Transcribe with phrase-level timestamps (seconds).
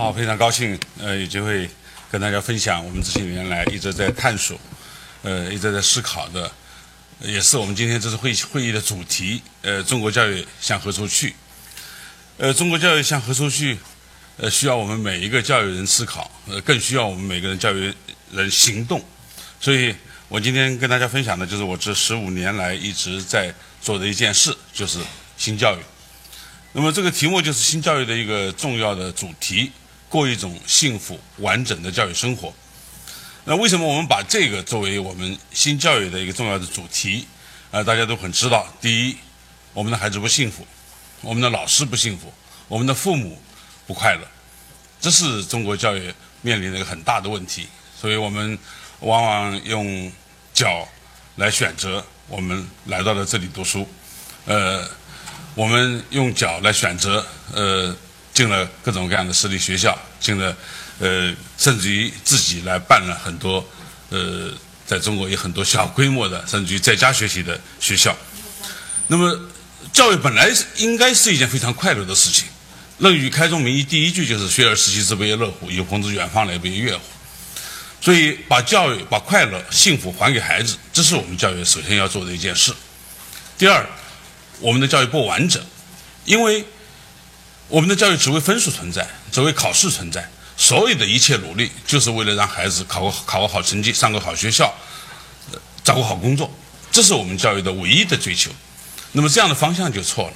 [0.00, 1.68] 好，非常高兴，呃，有机会
[2.10, 4.58] 跟大家分享我们这些年来一直在探索，
[5.20, 6.50] 呃，一直在思考的，
[7.20, 9.42] 也是我们今天这次会会议的主题。
[9.60, 11.34] 呃，中国教育向何处去？
[12.38, 13.76] 呃，中国教育向何处去？
[14.38, 17.92] 呃，需要我们每一个教育人思考，呃，更需要我们每个人教育
[18.32, 19.04] 人行动。
[19.60, 19.94] 所以
[20.28, 24.98] 我今天跟大家分享的就是我这十五年来一直在做的一件事，就是
[25.36, 25.80] 新教育。
[26.72, 29.70] 那么这个题目就是新教育的一个重要的主题。
[30.10, 32.52] 过一种幸福完整的教育生活。
[33.44, 37.26] 那为什么我们把这个作为我们新教育的一个重要的主题？
[37.70, 39.16] 啊，大家都很知道，第一，
[39.72, 40.66] 我们的孩子不幸福，
[41.20, 42.32] 我们的老师不幸福，
[42.66, 43.40] 我们的父母
[43.86, 44.26] 不快乐，
[45.00, 47.68] 这是中国教育面临的一个很大的问题。
[47.98, 48.58] 所以我们
[48.98, 50.10] 往往用
[50.52, 50.86] 脚
[51.36, 53.88] 来选择我们来到了这里读书，
[54.46, 54.84] 呃，
[55.54, 57.24] 我们用脚来选择，
[57.54, 57.96] 呃。
[58.40, 60.56] 进了各种各样的私立学校，进了，
[60.98, 63.62] 呃，甚至于自己来办了很多，
[64.08, 64.50] 呃，
[64.86, 68.16] 在中国有很多小规模的，甚至于在家学习的学校。
[69.08, 69.38] 那么，
[69.92, 72.48] 教育本来是应该是一件非常快乐的事情，
[72.96, 75.70] 《论语开宗明义》第一句就是“学而时习之，不亦乐乎？
[75.70, 77.04] 有朋自远方来，不亦乐乎？”
[78.00, 82.72] 所以，把教育、把快乐、幸福还给孩子，这是我们教育首先要做的一件事。
[83.58, 83.86] 第二，
[84.60, 85.62] 我们的教育不完整，
[86.24, 86.64] 因为。
[87.70, 90.28] 我们的教育只为分数存在，只为考试存在。
[90.56, 94.74] 所有的一切努力，就是为了让孩子考个考个好成绩，上个好学校，
[95.52, 96.52] 呃找个好工作。
[96.90, 98.50] 这是我们教育的唯一的追求。
[99.12, 100.34] 那么这样的方向就错了。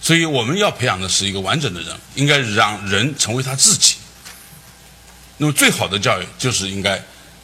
[0.00, 3.96] 所以我们要培养的是一个完整的人，应该让人成为他自己。
[5.38, 7.02] 那么最好的教育就是应该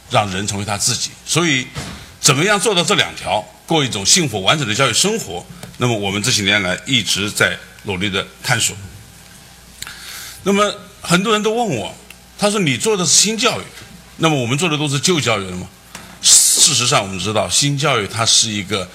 [0.09, 1.09] 让人成为他自己。
[1.25, 1.67] 所以，
[2.21, 5.45] 怎么样做到这两条，过一种幸福完整的教育生活？
[5.77, 8.75] 那么我们这些年来一直在努力的探索。
[10.47, 11.91] 那么很多人都问我，
[12.37, 13.63] 他说你做的是新教育，
[14.17, 15.67] 那么我们做的都是旧教育了吗？
[16.21, 18.87] 事实上，我们知道新教育它是一个，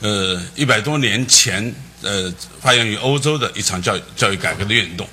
[0.00, 1.72] 呃，一百多年前
[2.02, 5.08] 呃发源于欧洲的一场教育教育改革的运动。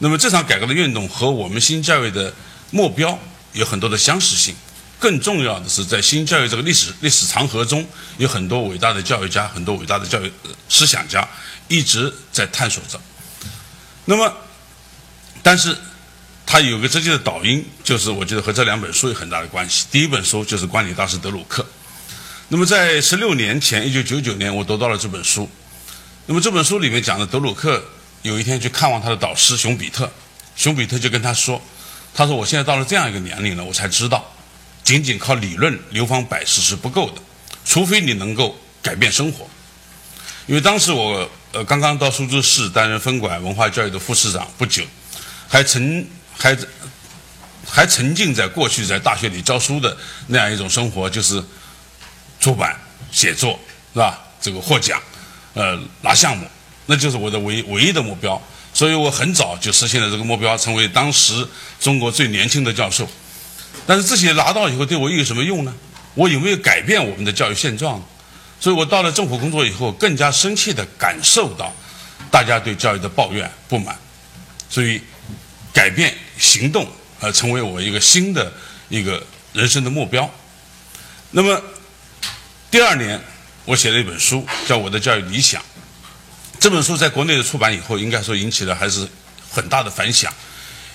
[0.00, 2.34] 那么这场改革的运动和我们新教育的
[2.72, 3.16] 目标
[3.52, 4.52] 有很多的相似性。
[4.98, 7.86] 更重要的是，在新教育这个历史历史长河中，
[8.18, 10.32] 有很多伟大的教育家，很多伟大的教育
[10.68, 11.28] 思想家
[11.68, 13.00] 一直在探索着。
[14.04, 14.32] 那么。
[15.42, 15.76] 但是，
[16.46, 19.86] 他有个直接的导因，就是我觉得和这两本书有很大的关系。
[19.90, 21.66] 第一本书就是管理大师德鲁克。
[22.48, 25.48] 那么在十六年前，一九九九年，我读到了这本书。
[26.26, 27.82] 那么这本书里面讲的德鲁克
[28.22, 30.08] 有一天去看望他的导师熊彼特，
[30.54, 31.60] 熊彼特就跟他说
[32.14, 34.32] ：“他说我现在到了这样一个年龄了，我才知道，
[34.84, 37.22] 仅仅靠理论流芳百世是不够的，
[37.64, 39.48] 除非你能够改变生活。
[40.46, 44.84] 因为当时我呃刚刚到苏州市担任分管文化教育的副市长不久。”
[45.52, 46.56] 还沉还
[47.68, 49.94] 还沉浸在过去在大学里教书的
[50.28, 51.44] 那样一种生活，就是
[52.40, 52.74] 出版
[53.10, 53.60] 写作
[53.92, 54.18] 是吧？
[54.40, 54.98] 这个获奖，
[55.52, 56.46] 呃，拿项目，
[56.86, 58.40] 那就是我的唯唯一的目标。
[58.72, 61.46] 所以我很早就实现了这个目标，成为当时
[61.78, 63.06] 中国最年轻的教授。
[63.86, 65.74] 但是这些拿到以后对我又有什么用呢？
[66.14, 68.02] 我有没有改变我们的教育现状？
[68.58, 71.70] 所以我到了政府工作以后，更加深切地感受到
[72.30, 73.94] 大家对教育的抱怨不满，
[74.70, 74.98] 所以。
[75.82, 76.88] 改变行动，
[77.18, 78.52] 呃，成为我一个新的
[78.88, 79.20] 一个
[79.52, 80.32] 人生的目标。
[81.32, 81.60] 那么，
[82.70, 83.20] 第二年
[83.64, 85.60] 我写了一本书，叫《我的教育理想》。
[86.60, 89.08] 这本书在国内的出版以后，应该说引起了还是
[89.50, 90.32] 很大的反响。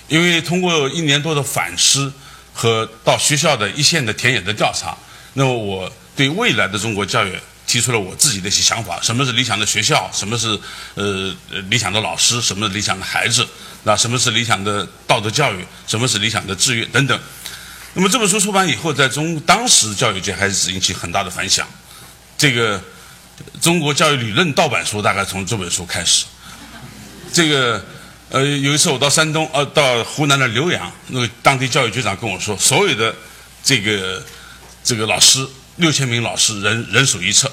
[0.08, 2.14] 因为通过一年多的反思
[2.54, 4.98] 和到学校的一线的田野的调查，
[5.34, 10.10] 那么我对未来的中国教育提出了我自己的一些想法：什么是理想的学校？
[10.12, 10.60] 什么是
[10.96, 11.36] 呃
[11.70, 12.42] 理想的老师？
[12.42, 13.46] 什么是理想的孩子？
[13.84, 15.64] 那什么是理想的道德教育？
[15.86, 17.20] 什么是理想的志愿等等？
[17.94, 21.68] 那么这本书出版以后，在中当时教育界还是引起很大的反响。
[22.38, 22.82] 这个
[23.62, 26.26] 中国教育理论盗版书大概从这本书开始。
[27.34, 27.84] 这个
[28.30, 33.16] 呃，有一次我到山东呃，到湖南的浏阳，那个当地教育局长跟我说，所有的
[33.64, 34.24] 这个
[34.84, 35.48] 这个老师
[35.78, 37.52] 六千名老师人人手一册。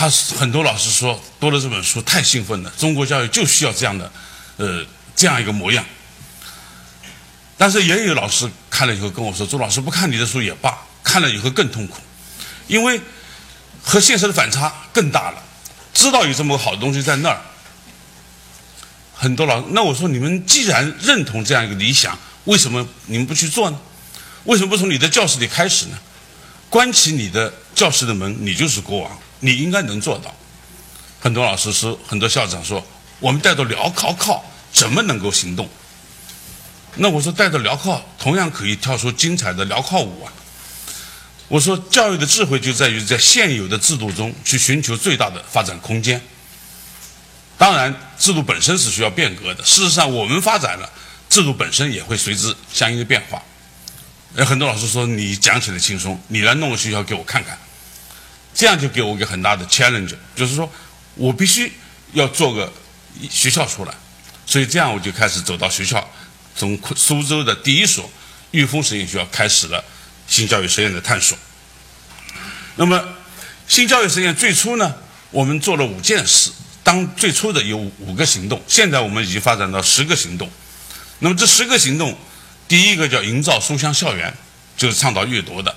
[0.00, 4.10] 他很多老师说，读了这本书太兴奋了，中国教育就需要这样的
[4.56, 4.82] 呃。
[5.14, 5.84] 这样一个模样，
[7.58, 12.00] 但是也有老师看了以后跟我说：“周老师不看你的书也罢，看了以后更痛苦，
[12.66, 12.98] 因为
[13.82, 15.42] 和现实的反差更大了。
[15.92, 17.38] 知道有这么个好东西在那儿，
[19.12, 19.60] 很多老……
[19.72, 23.78] 那我说你们既然认同这样一个理想，为什么你们不去做呢？
[24.44, 25.98] 为什么不从你的教室里开始呢？
[26.70, 30.34] 关起你的教室的门，你就是国王，你应该能做到。
[31.20, 32.82] 很多老师说，很多校长说，
[33.18, 34.44] 我们带着镣铐铐。
[34.72, 35.68] 怎么能够行动？
[36.94, 40.32] 那我说带着镣铐，同样可以跳出精彩的镣铐舞啊。
[41.48, 46.22] 我说教育的智慧就在于在现有的制度中去寻求最大的发展空间。
[47.58, 49.64] 当然，制度本身是需要变革的。
[49.64, 50.88] 事实上，我们发展了，
[51.28, 53.42] 制度本身也会随之相应的变化。
[54.36, 57.58] 有很多老师说你讲起来轻松，你来弄个学校给我看看，
[58.60, 60.70] 这样就给我一个很大的 challenge，就是说
[61.14, 61.72] 我必须
[62.12, 62.70] 要做个
[63.30, 63.94] 学校出来。
[64.44, 66.06] 所以这样我就开始走到学校，
[66.54, 68.10] 从苏州的第一所
[68.50, 69.82] 玉峰实验学校开始了
[70.28, 71.38] 新教育实验的探索。
[72.76, 73.02] 那么
[73.66, 74.94] 新教育实验最初呢，
[75.30, 76.52] 我们做了五件事。
[76.82, 80.50] 当最初的有五个行动，现在我们已经发展到十个行动。
[81.20, 82.14] 那么这十个行动。
[82.68, 84.32] 第一个叫营造书香校园，
[84.76, 85.74] 就是倡导阅读的；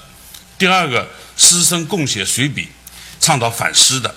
[0.64, 1.06] 第二个
[1.36, 2.70] 师生共写随笔，
[3.20, 4.10] 倡导反思的；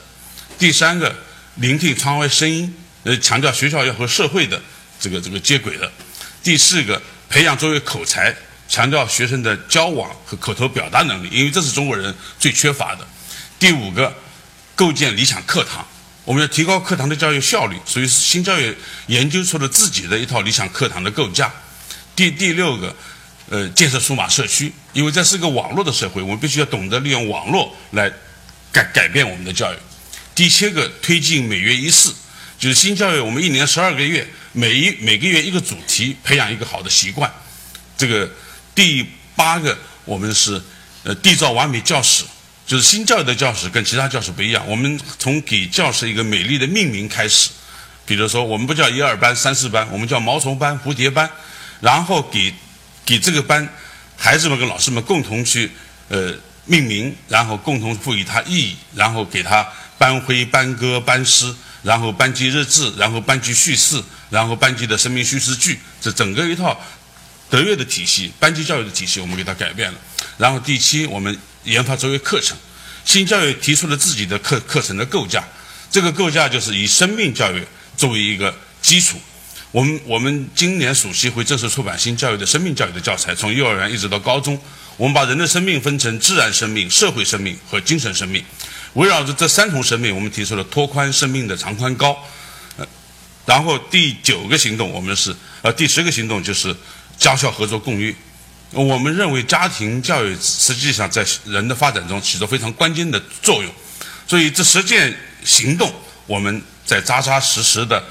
[0.57, 1.13] 第三个
[1.57, 2.73] 聆听窗外声音，
[3.03, 4.63] 呃，强调学校要和社会的
[5.01, 5.91] 这个这个接轨的；
[6.45, 8.33] 第四个培养作为口才，
[8.69, 13.05] 强调学生的交往和口头表达能力，因为这是中国人最缺乏的；
[13.59, 14.15] 第五个
[14.77, 15.85] 构建理想课堂，
[16.25, 18.73] 我们要提高课堂的教育效率，所以新教育
[19.09, 21.53] 研究出了自己的一套理想课堂的构架。
[22.15, 22.95] 第第六个，
[23.51, 28.11] 呃，建设数码社区，因为这是个网络的社会，我们必须要懂得利用网络来
[28.73, 29.77] 改改变我们的教育。
[30.35, 32.15] 第七个，推进每月一次，
[32.59, 37.31] 就是新教育，我们一年十二个月，每一每个月一个主题，培养一个好的习惯。
[37.99, 38.27] 这个
[38.75, 39.77] 第八个，
[40.07, 40.59] 我们是
[41.03, 42.25] 呃缔造完美教室，
[42.67, 47.51] 就是新教育的教室跟其他教室不一样，我们从给教室一个美丽的命名开始，
[48.07, 51.31] 比如说我们不叫一二班、三四班，我们叫毛虫班、蝴蝶班。
[51.83, 52.55] 然后给
[53.05, 53.69] 给这个班
[54.17, 55.71] 孩子们跟老师们共同去
[56.09, 56.35] 呃
[56.65, 59.67] 命名，然后共同赋予它意义，然后给它
[59.99, 66.81] 班徽、班歌、班诗，然后班级日志，然后班级叙事，然后班级的生命叙事剧，这整个一套
[67.49, 69.99] 德育的体系、班级教育的体系，我们给它改变了。
[70.39, 72.57] 然后第七，我们研发作为课程，
[73.05, 75.45] 新教育提出了自己的课课程的构架，
[75.91, 77.65] 这个构架就是以生命教育
[77.97, 78.53] 作为一个
[78.83, 79.21] 基础。
[79.77, 84.59] 我们我们今年暑期会正式出版新教育的生命教育的教材，从幼儿园一直到高中，
[84.97, 88.43] 我们把人的生命分成自然生命、社会生命和精神生命，
[88.95, 92.17] 围绕着这三重生命，我们提出了拓宽生命的长宽高。
[92.79, 92.87] 呃，
[93.45, 96.75] 然后第九个行动，我们是呃第十个行动就是
[97.19, 98.17] 家校合作共育。
[98.71, 103.71] 我们认为家庭教育实际上在人的发展中起着非常关键的作用，
[104.27, 105.15] 所以这十件
[105.45, 105.93] 行动
[106.27, 108.03] 我们在扎扎实实的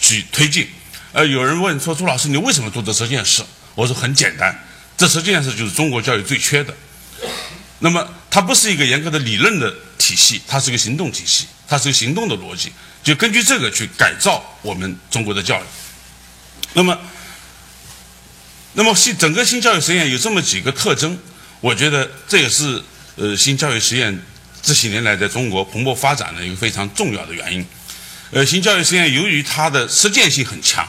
[0.00, 0.66] 去推进。
[1.12, 3.42] 呃，有人问说：“朱老师，你为什么做这十件事？”
[3.76, 4.58] 我说：“很简单，
[4.96, 6.74] 这十件事就是中国教育最缺的。
[7.80, 12.72] 那么，它不是一个严格的理论的体系，它是个行动体系，它是个行动的逻辑，
[13.04, 15.64] 就根据这个去改造我们中国的教育。
[16.72, 16.98] 那么，
[18.72, 21.18] 那么新整个新教育实验有这么几个特征，
[21.60, 22.82] 我觉得这也是
[23.16, 24.18] 呃新教育实验
[24.62, 27.66] 这些年来在中国蓬勃发展的一个非常重要的原因。
[28.30, 30.88] 呃，新教育实验由于它的实践性很强。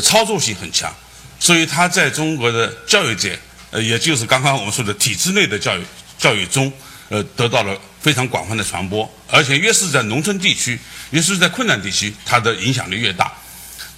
[0.00, 0.92] 操作性很强，
[1.38, 3.38] 所以它在中国的教育界，
[3.70, 5.82] 呃，也就是刚刚我们说的体制内的教育
[6.18, 6.72] 教育中，
[7.10, 9.08] 呃，得到了非常广泛的传播。
[9.28, 10.78] 而且越是在农村地区，
[11.10, 13.32] 越是在困难地区，它的影响力越大。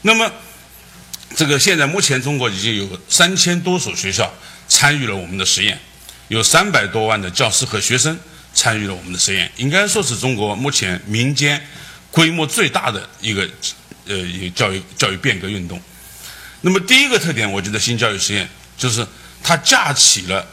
[0.02, 0.31] 那么，
[1.34, 4.32] 这个现在目前中国已经有三千多所学校
[4.68, 5.80] 参与了我们的实验，
[6.28, 8.18] 有三百多万的教师和学生
[8.52, 11.61] 参与了我们的实验，应该说是中国目前民间
[12.11, 13.49] 规模最大的一个。
[14.06, 15.80] 呃，一教育教育变革运动。
[16.62, 19.06] 那么第一个特点，我觉得新教育实验就是
[19.42, 20.44] 它架起了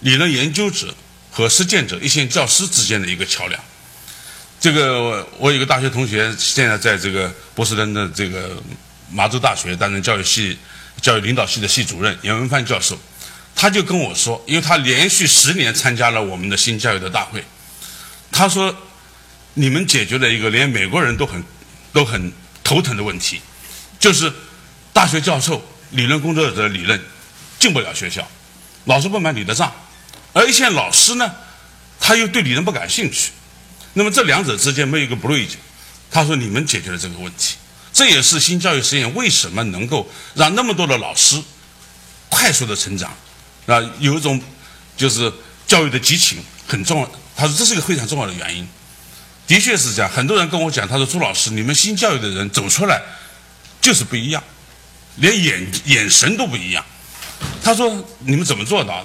[0.00, 0.94] 理论研究者
[1.30, 3.60] 和实践者、一线教师之间的一个桥梁。
[4.60, 8.62] 这个我有个大学同学，现在在这个波士顿的这个
[9.10, 10.58] 麻州大学担任教育系
[11.02, 12.98] 教育领导系的系主任严文帆教授，
[13.54, 17.44] 他就跟我说，因为他连续十年参加了我们的新教育的大会，
[18.32, 18.74] 他说，
[19.54, 21.42] 你们解决了一个连美国人都很
[21.92, 22.32] 都很。
[22.68, 23.40] 头疼的问题，
[23.98, 24.30] 就是
[24.92, 27.02] 大学教授、理论工作者的理论
[27.58, 28.28] 进不了学校，
[28.84, 29.72] 老师不买你的账，
[30.34, 31.34] 而一线老师呢，
[31.98, 33.30] 他又对理论不感兴趣，
[33.94, 35.54] 那么这两者之间没有一个 bridge。
[36.10, 37.56] 他说：“你们解决了这个问题，
[37.90, 41.42] 这也是新教育实验为什么能够让那么多的老师
[42.28, 43.10] 快速的成长，
[43.66, 44.38] 啊，有一种
[44.94, 45.32] 就是
[45.66, 47.10] 教育的激情很重要。
[47.34, 48.68] 他说这是一个非常重要的原因。”
[49.48, 53.02] 的确是这样，很多人跟我讲，他说朱老师，你们新教育的人走出来
[53.80, 54.40] 就是不一样，
[55.16, 56.84] 连眼眼神都不一样。
[57.62, 59.04] 他说你们怎么做到？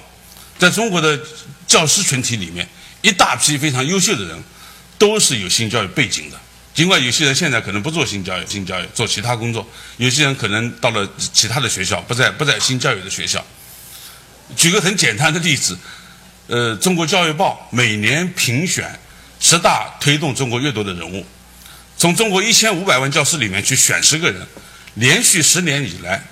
[0.58, 1.18] 在中国的
[1.66, 2.68] 教师群体里面，
[3.02, 4.44] 一大批非常优秀的人
[4.96, 6.38] 都是有新教育背景的，
[6.74, 13.44] 尽管有些人现在可能不做新教育，新教育做其他工作，有些人可能到了其他的学校，不在不在新教育的学校。
[14.54, 15.76] 举个很简单的例子，
[16.46, 18.98] 呃，中国教育报每年评选
[19.40, 21.24] 十大推动中国阅读的人物，
[21.96, 24.46] 从中国一千五百万教师里面去选十个人，
[24.94, 26.22] 连续十年以来，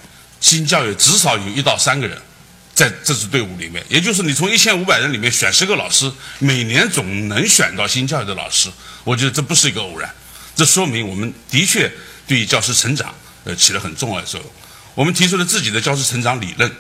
[0.40, 2.16] 新教育至少有一到三个人
[2.74, 3.84] 在这支队伍里面。
[3.88, 8.70] 也就是你从一千五百人里面选十个老师，每年总能选到新教育的老师。
[9.04, 10.10] 我觉得这不是一个偶然，
[10.56, 11.92] 这说明我们的确
[12.26, 14.50] 对于教师成长呃起了很重要的作用。
[14.94, 16.70] 我们提出了自己的教师成长理论。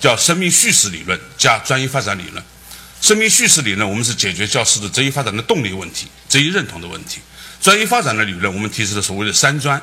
[0.00, 2.40] 叫生命叙事理论加专业发展理论。
[3.00, 7.20] 生命叙事理论，我们是解决教师的职业发展的动力问题、职业认同的问题。
[7.60, 9.80] 专业发展的理论，我们提出了所谓的三专：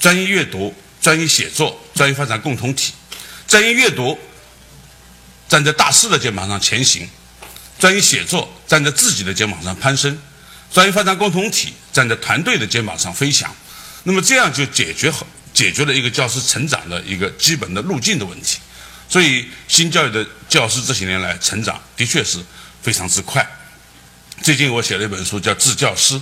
[0.00, 2.92] 专业阅读、专业写作、专业发展共同体。
[3.46, 4.18] 专业阅读
[5.48, 7.08] 站在大师的肩膀上前行，
[7.78, 10.18] 专业写作站在自己的肩膀上攀升，
[10.72, 13.54] 专业发展共同体站在团队的肩膀上飞翔。
[14.04, 18.58] 那么这样就解决好解决了一个教师成长的一个基本的路径的问题。
[19.12, 22.38] 所以，新教育的教师这些年来成长的确是
[22.80, 23.46] 非常之快。
[24.40, 26.14] 最近我写了一本书，叫《致教师》，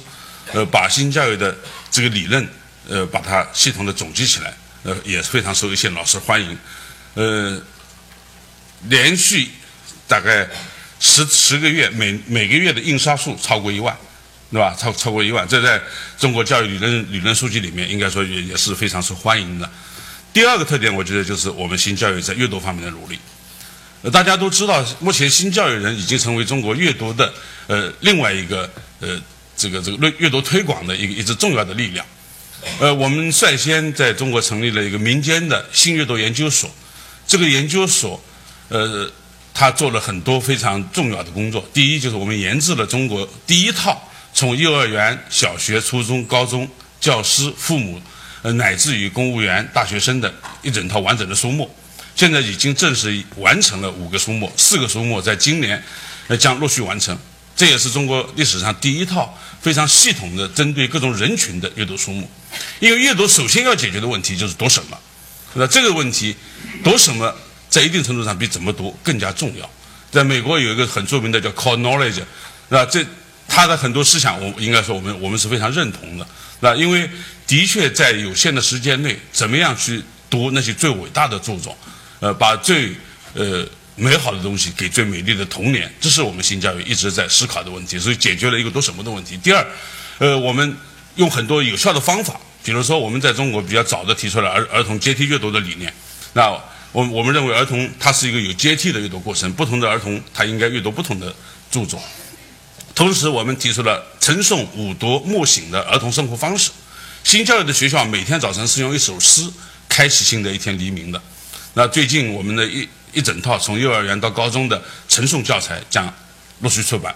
[0.53, 1.57] 呃，把新教育的
[1.89, 2.45] 这个理论，
[2.89, 6.59] 呃，把它系统的总结起来，呃，也非常受一些老师欢迎。
[7.15, 7.63] 呃，
[8.89, 9.49] 连续
[10.09, 10.49] 大概
[10.99, 13.97] 十十个月，每每个月的印刷数超过一万，
[14.51, 14.75] 对吧？
[14.77, 15.81] 超超过一万，这在
[16.19, 19.71] 中国教育理论理论书籍里面，应该说也也是非常受欢迎的。
[20.33, 23.19] 第二个特点，我觉得就是我们新教育在阅读方面的努力。
[24.03, 27.33] 呃，大家都知道，目前新教育人已经成为中国阅读的
[27.67, 28.71] 呃另外一个
[29.01, 29.21] 呃
[29.57, 32.07] 这个这个阅阅读推广的一个一支重要的力量。
[32.79, 36.71] 呃，我们率先在中国成立了一个民间的新阅读研究所。
[37.27, 38.23] 这个研究所，
[38.69, 39.11] 呃，
[39.53, 41.69] 他做了很多非常重要的工作。
[41.75, 44.01] 第一，就是我们研制了中国第一套
[44.33, 46.69] 从幼儿园、小学、初中、高中
[47.01, 48.01] 教师、父母。
[48.43, 50.33] 呃，乃至于公务员、大学生的
[50.63, 51.71] 一整套完整的书目，
[52.15, 55.83] 现在已经正式完成了五个书目，四个书目在今年
[56.29, 57.17] 呃将陆续完成。
[57.55, 62.31] 这也是中国历史上第一套非常系统的针对各种人群的阅读书目。
[62.79, 64.99] 因为阅读首先要解决的问题就是读什么，
[65.55, 66.35] 那这个问题
[66.83, 67.35] 读什么
[67.69, 69.69] 在一定程度上比怎么读更加重要。
[70.11, 72.23] 在美国有一个很著名的叫 Core Knowledge，
[72.71, 73.05] 那这
[73.53, 76.25] 他的很多思想，我应该说我们我们是非常认同的。
[76.61, 77.11] 那因为
[77.49, 81.77] 的确在有限的时间内，怎么样去读那些最伟大的著作，
[82.21, 82.93] 呃，把最
[83.35, 83.67] 呃
[83.97, 89.37] 美好的东西给最美丽的童年，这是我们新教育一直在思考的问题，所以解决了一个读什么的问题。
[89.39, 89.67] 第二，
[90.19, 90.77] 呃，我们
[91.17, 95.93] 用很多有效的方法，比如说我们在中国比较早的提出了儿儿童阶梯阅读的理念。
[96.35, 96.49] 那
[96.93, 101.35] 我我们认为儿童他是一个有阶梯的阅读过程，不同的儿童他应该阅读不同的
[101.69, 102.01] 著作。
[103.01, 106.71] 同时，我们提出了晨诵、午读、默醒的儿童生活方式。
[107.25, 109.51] 新教育的学校每天早晨是用一首诗
[109.89, 111.19] 开启新的一天黎明的。
[111.73, 116.13] 那最近我们的一一整套从幼儿园到高中的晨诵教材将
[116.59, 117.15] 陆续出版。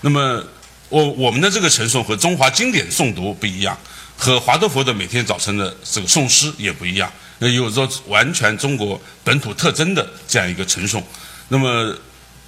[0.00, 0.44] 那么，
[0.88, 3.78] 我我们的这个晨诵和中华经典诵读不一样，
[4.16, 7.08] 和华德福的每天早晨的这个诵诗也不一样。
[7.38, 11.00] 那有着完全中国本土特征的这样一个晨诵。
[11.46, 11.96] 那么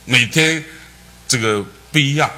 [0.05, 0.65] 每天
[1.29, 2.29] 这个不一样。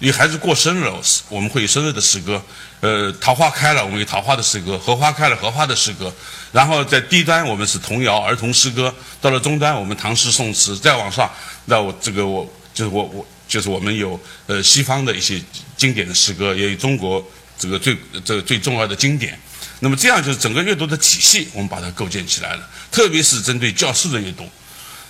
[0.00, 0.88] 有孩子过生日，
[1.28, 2.40] 我们会有生日的诗歌。
[2.80, 6.12] 呃，桃花开了，我们有桃花的诗歌；荷花开了，荷花的诗歌。
[6.52, 8.88] 然后在低端，我们是童谣、儿童诗歌；
[9.20, 11.28] 到了中端，我们唐诗宋词；再往上，
[11.64, 15.42] 那我这个我就是我我就是我们有呃西方的一些
[15.76, 17.24] 经典的诗歌，也有中国
[17.58, 19.36] 这个最这个最重要的经典。
[19.80, 22.68] 那么这样就是整个阅读的体系，我们把它构建起来了。
[22.92, 24.48] 特别是针对教师的阅读，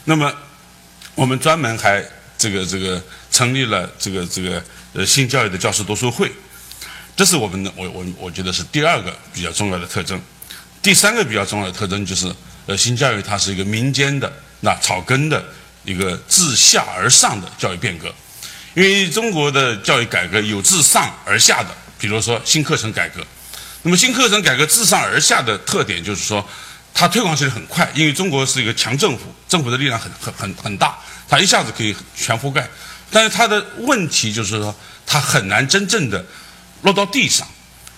[0.04, 0.32] 那么
[1.14, 2.02] 我们专门还
[2.38, 3.02] 这个这个
[3.38, 4.60] 成立了这个这个。
[4.94, 6.32] 呃，新教育的教师读书会，
[7.14, 10.18] 这是我们的我我我觉得是第二个比较重要的特征。
[10.80, 15.44] 第三个比较重要的特征就是，呃，新教育它是一个民间的那草根的
[15.84, 18.12] 一个自下而上的教育变革。
[18.74, 21.68] 因为中国的教育改革有自上而下的，
[21.98, 23.22] 比如说新课程改革。
[23.82, 26.44] 那么新课程改革自上而下的特点就是说，
[26.94, 32.66] 它推广起来很快，因为中国是一个强政府，政府的力量很很很很大，它一下子可以全覆盖。
[33.10, 34.74] 但是它的问题就是说，
[35.06, 36.24] 它很难真正的
[36.82, 37.46] 落到地上。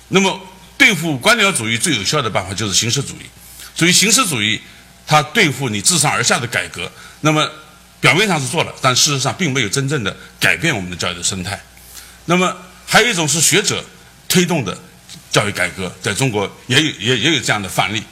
[0.08, 0.40] 那么，
[0.78, 3.26] 对付官僚主义最有效的办法就是形式主义。
[3.74, 4.60] 所以，形式主义
[5.06, 6.90] 它对付你自上而下的改革，
[7.20, 7.48] 那么
[8.00, 11.60] 表面上是做了，但事实上并没有真正的改变我们的教育的生态。
[12.26, 13.84] 那么，还有一种是学者
[14.28, 14.76] 推动的
[15.30, 18.02] 教育改革，在中国也有也也有这样的范例。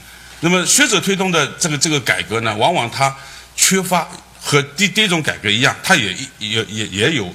[0.40, 3.14] 那么，学者推动的这个这个改革呢，往往它
[3.56, 4.08] 缺乏。
[4.40, 7.34] 和第第一种改革一样，它也也也也有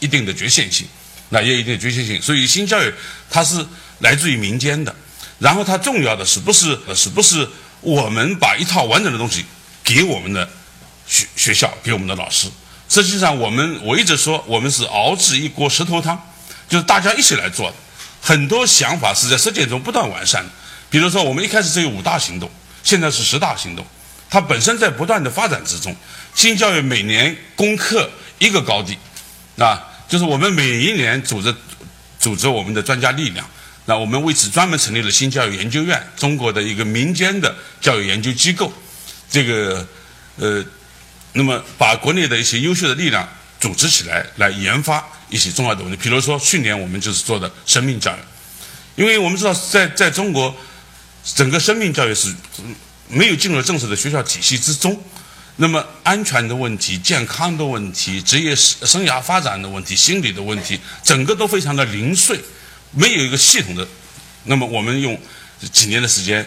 [0.00, 0.86] 一定的局限性，
[1.30, 2.20] 那也有一定局限性。
[2.20, 2.92] 所以新教育
[3.30, 3.64] 它是
[4.00, 4.94] 来自于民间的。
[5.38, 7.48] 然后它重要的是不是是不是
[7.80, 9.44] 我们把一套完整的东西
[9.82, 10.48] 给我们的
[11.06, 12.48] 学学校给我们的老师？
[12.88, 16.16] 实际上我们我一直说我们是熬制一锅石头汤，
[16.68, 17.76] 就是大家一起来做的。
[18.20, 20.50] 很多想法是在实践中不断完善的。
[20.88, 22.48] 比如说我们一开始只有五大行动，
[22.84, 23.84] 现在是十大行动，
[24.30, 25.96] 它本身在不断的发展之中。
[26.34, 28.96] 新教育每年攻克一个高地，
[29.58, 31.54] 啊，就是我们每一年组织
[32.18, 33.46] 组织我们的专家力量。
[33.84, 38.72] 那我们为此专门成立了新教育研究院，中国的一个民间的教育研究机构。
[39.28, 39.86] 这个
[40.36, 40.64] 呃，
[41.32, 45.96] 那么把国内的一些优秀的力量组织起来，来研发一些重要的问题。
[45.96, 48.20] 比如说，去年我们就是做的生命教育，
[48.94, 50.54] 因为我们知道，在在中国，
[51.34, 52.32] 整个生命教育是
[53.08, 55.02] 没有进入正式的学校体系之中。
[55.56, 62.40] 那么，安全的问题、健康的问题、职业生涯发展的问题、心理的问题，整个都非常的零碎。
[62.90, 63.86] 没有一个系统的，
[64.44, 65.18] 那么我们用
[65.72, 66.46] 几年的时间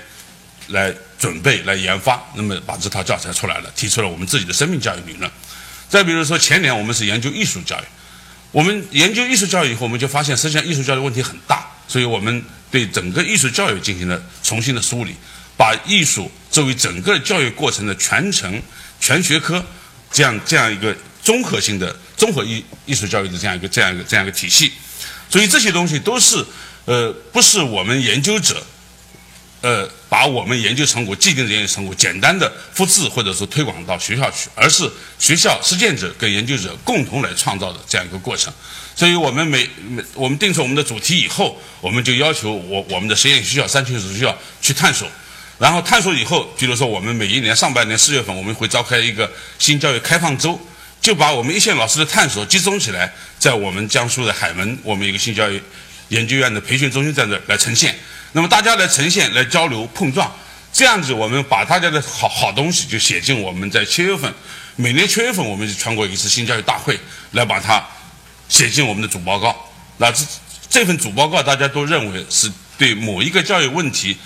[0.68, 5.32] 来准备、来研发，那么把这套教材出来了，提出了我们自己的生命教育理论。
[5.88, 7.84] 再比如说，前年我们是研究艺术教育，
[8.52, 15.16] 我们研究艺术教育以后，我们就发现实际上艺术教育问题很大，所以我们对整个艺术教育进行了重新的梳理，
[15.56, 18.62] 把艺术作为整个教育过程的全程、
[19.00, 19.64] 全学科
[20.12, 24.72] 这样这样一个综合性的综合艺艺术教育的这样一个这样一个这样一个体系。
[25.30, 26.46] 所以这些东西都是，
[26.86, 28.64] 呃，不是我们研究者，
[29.62, 38.54] 呃，把我们研究成果、既定的研究成果简单的复制或者说推广到学校去，而是学校实践者跟研究者共同来创造的这样一个过程。
[38.96, 45.10] 所以我们每每我们定出我们的主题以后，我们就要求我我们的实验学校、三群学校去探索，
[45.58, 50.60] 然后探索以后，比如说我们每一年上半年四月份，我们会召开一个新教育开放周。
[51.02, 55.62] 就把我们一线老师的探索集中起来，在我们江苏的海门，我们一个新教育
[56.08, 57.96] 研究院的培训中心在这来呈现。
[58.32, 60.34] 那么大家来呈现、来交流、碰撞，
[60.74, 64.34] 这样子我们把大家的好好东西就写进我们在七月份，
[64.78, 67.00] 每年七月份我们就全国一次新教育大会
[67.34, 67.86] 来把它
[68.50, 69.56] 写进我们的主报告。
[69.98, 70.26] 那这
[70.68, 74.18] 这份主报告大家都认为是对某一个教育问题。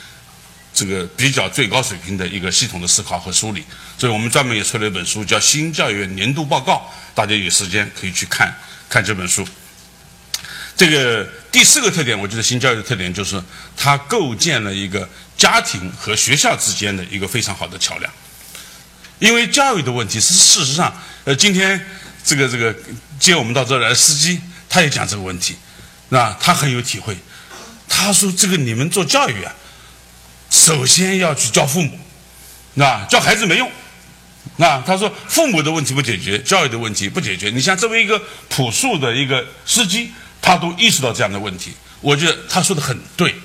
[0.79, 3.61] 这个比较最高水平的一个系统的思考和梳理，
[3.97, 8.55] 所以我们专门也出了一本书，叫《新教育年度报告》，大家有时间可以去看
[8.87, 9.45] 看这本书。
[10.77, 13.43] 这个第四个特点，我觉得新教育的特点就是
[13.75, 18.09] 它构建了一个家庭和学校之间的一个非常好的桥梁。
[19.19, 21.85] 因为教育的问题是事实上，呃，今天
[22.23, 22.73] 这个这个
[23.19, 24.39] 接我们到这儿来的司机，
[24.69, 25.57] 他也讲这个问题，
[26.07, 27.17] 那他很有体会。
[27.89, 29.53] 他说：“这个你们做教育啊。”
[30.49, 31.99] 首先要去教父母，
[32.73, 33.71] 那教孩子没用，
[34.57, 37.49] 那他说父母的问题不解决，教育的问题不解决。
[37.49, 43.35] 你像作为一个朴素的一个司机，他都意识到这样的问题，我觉得他说的很对。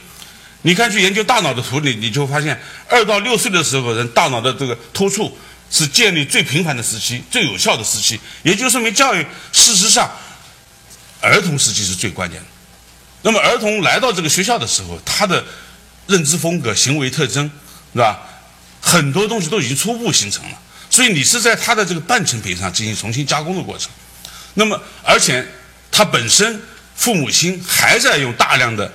[0.63, 5.37] 你看去研究大脑的图里，你就发现二到六岁的时候，人大脑的这个突触
[5.71, 10.11] 是建立最频繁的时期，最有效的时期，也就说明教育事实上
[11.21, 12.47] 儿童时期是最关键的。
[13.21, 15.45] 那么儿童来到这个学校的时候，他的
[16.07, 17.51] 认知风格、行为特征，
[17.93, 18.21] 是吧？
[18.81, 20.59] 很多东西都已经初步形成了，
[20.91, 23.91] 所以你是在他的这个半成品上进行重新加工的过程。
[24.53, 25.43] 那么，而且
[25.91, 26.61] 他本身
[26.95, 28.93] 父母亲还在用大量的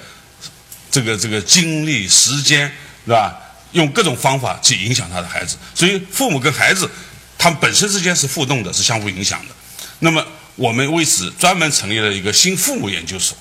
[0.92, 2.72] 这个这个精力、时间，
[3.04, 3.36] 是吧？
[3.72, 6.90] 用各种方法去影响他的孩子，所以父母跟孩子
[7.38, 9.56] 他们本身之间是互动的，是相互影响的。
[10.00, 10.24] 那么，
[10.56, 13.36] 我们为此专门成立了一个新父母研究所，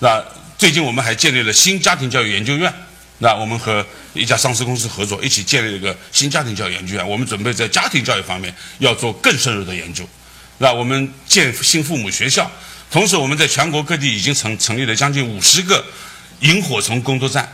[0.00, 0.20] 那
[0.58, 2.72] 最近我们还建立了新家庭教育研究院。
[3.18, 7.08] 那我们和一家上市公司合作，一起建立一个新家庭教育研究院。
[7.08, 10.06] 我们准备在家庭教育方面要做更深入的研究。
[10.58, 12.50] 那我们建新父母学校，
[12.90, 15.84] 同时我们在全国各地已经成成立了将近五十个
[16.40, 17.50] 萤火虫工作站。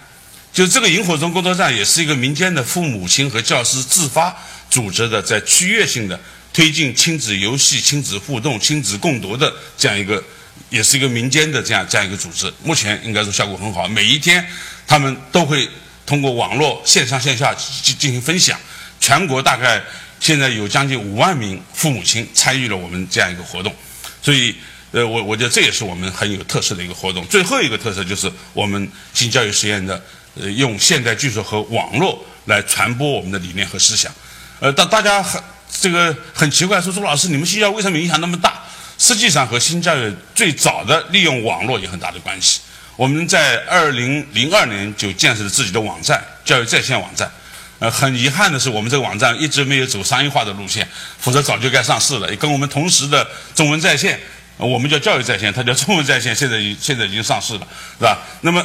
[0.52, 4.36] 就这个萤火虫工作站，也是一个民间的父母亲和教师自发
[4.68, 6.20] 组织的，在区域性的
[6.52, 10.22] 推进亲子游戏、亲子互动、亲子共读的这样一个，
[10.70, 12.52] 也是一个民间的这样这样一个组织。
[12.62, 14.44] 目前应该说效果很好，每一天。
[14.86, 15.68] 他们都会
[16.04, 18.58] 通过网络线上线下进进行分享，
[19.00, 19.82] 全国大概
[20.20, 23.74] 现在有将近五万名父母亲参与了我们这样一个活动，
[24.22, 24.54] 所以，
[24.90, 27.26] 呃，我我觉得这也是我们很有特色的一个活动。
[27.26, 30.02] 最后一个特色就是我们新教育实验的，
[30.34, 34.12] 呃，用现代技术和网络来传播我们的理念和思想。
[34.60, 38.62] 呃，大大家很这个很奇怪，说朱老师，你们新教为什么影响那么大？
[38.98, 42.60] 实际上和新教育最早的利用网络有很大的关系。
[42.96, 47.30] 我们在二零零二年就建设了自己的网站——教育在线网站。
[47.78, 50.86] 呃，很遗憾的是，我们这个网站一直没有走商业化的路线，
[51.18, 52.30] 否则早就该上市了。
[52.30, 53.26] 也跟我们同时的
[53.56, 54.20] 中文在线，
[54.56, 57.66] 我们叫教育在线，它叫中文在线，现在已现在已经上市了，
[57.98, 58.18] 是吧？
[58.42, 58.64] 那么，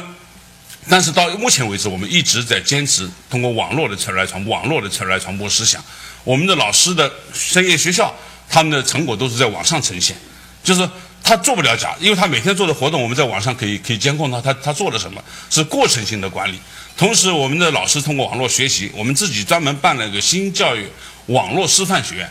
[0.88, 5.82] 但是到目前为止，我们一直在坚持通过网络的策略来传播，网络的策略来传播思想。
[6.22, 8.14] 我们的老师的深夜学校，
[8.48, 10.16] 他们的成果都是在网上呈现，
[10.62, 10.88] 就是
[11.28, 16.58] 他做不了假，因为他每天做的活动，我们在网上可以可以监控他，他他做了什么，是过程性的管理。
[16.96, 20.86] 同时，我们的老师通过网络学习，我们自己专门办了一个新教育
[21.26, 22.26] 网络师范学院。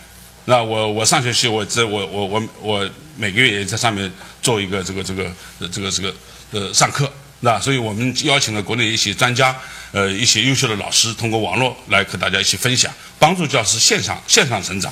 [0.46, 5.32] 那我我上学期我这我我我我每个月也在上面做一个这个这个
[5.72, 6.16] 这个这个
[6.50, 7.08] 呃上课。
[7.42, 9.56] 那所以我们邀请了国内一些专家，
[9.92, 14.92] 呃，一些优秀的老师，通过网络来和大家一起分享，帮助教师线上线上成长，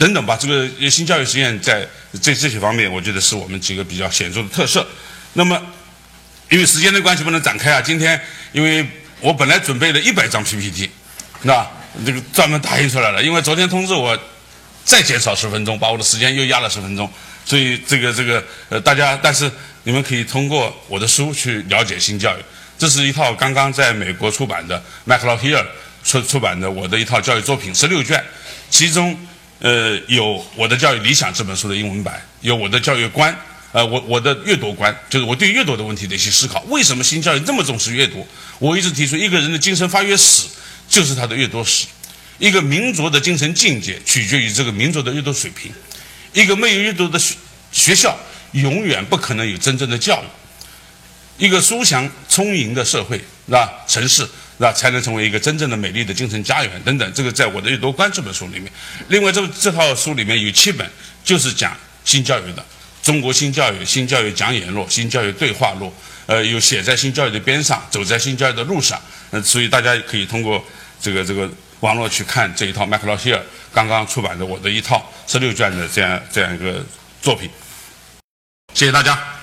[0.00, 0.34] 等等吧。
[0.40, 1.86] 这个新教育实验在
[2.22, 4.86] 这这些方面，我觉得是我们几个比较显著的特色。
[5.34, 5.60] 那么，
[6.48, 7.82] 因为时间的关系不能展开啊。
[7.82, 8.18] 今天
[8.52, 8.86] 因为
[9.20, 10.90] 我本来准备了一百张 PPT，
[11.42, 11.64] 那
[12.06, 13.22] 这个专门打印出来了。
[13.22, 14.18] 因为昨天通知我
[14.82, 17.12] 再减少十分钟，把我的时间又压了十分钟，
[17.44, 19.50] 所以这个这个呃大家但是。
[19.82, 22.42] 你们可以通过我的书去了解新教育。
[22.76, 25.66] 这是一套刚刚在美国出版的麦克劳希尔
[26.04, 28.22] 出出版的我的一套教育作品，十六卷，
[28.68, 29.18] 其中
[29.60, 30.24] 呃有
[30.56, 33.34] 《我的教育理想》这本书的英文版，有我的教育观，
[33.72, 36.60] 呃我我的阅读观，就是我对阅读的问题的一些思考。
[36.68, 38.26] 为什么新教育这么重视阅读？
[38.58, 40.48] 我一直提出，一个人的精神发育史
[40.88, 41.86] 就是他的阅读史。
[42.38, 45.72] 一个民族的精神境界取决于这个民族的阅读水平。
[46.32, 47.34] 一个没有阅读的学
[47.70, 48.18] 学校。
[48.52, 51.44] 永远不可能有真正的教育。
[51.44, 53.84] 一个书香充盈的社会，是吧？
[53.86, 54.28] 城市，
[54.60, 54.72] 那？
[54.72, 57.12] 才能成为一个真正的美丽的精神家园等等。
[57.12, 58.70] 这个在我的《阅读观》这本书里面。
[59.08, 60.88] 另外，这这套书里面有七本，
[61.24, 62.62] 就是讲新教育的，
[63.02, 65.86] 《中国新教育》《新教育讲演录》《新教育对话录》。
[66.26, 69.00] 呃，有写在新教育的边上，走在新教育的路上。
[69.30, 70.64] 呃，所以大家可以通过
[71.00, 73.42] 这个这个网络去看这一套麦克劳希尔
[73.72, 76.84] 刚刚出版的我的一套十六卷的这样这样一个
[77.20, 77.50] 作品。
[78.74, 79.39] 谢谢大家。